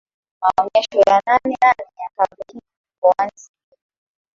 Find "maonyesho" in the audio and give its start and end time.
0.41-0.97